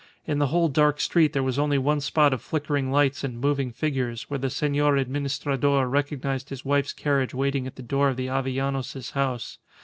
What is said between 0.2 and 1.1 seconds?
In the whole dark